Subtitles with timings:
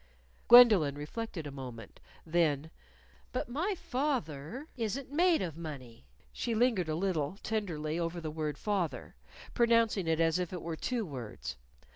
[0.47, 1.99] Gwendolyn reflected a moment.
[2.25, 2.71] Then,
[3.31, 8.31] "But my fath er isn't made of money," she lingered a little, tenderly, over the
[8.31, 9.13] word father,
[9.53, 11.55] pronouncing it as if it were two words.